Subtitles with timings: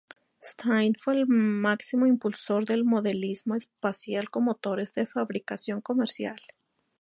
[0.41, 6.41] Stine fue el máximo impulsor del modelismo espacial con motores de fabricación comercial.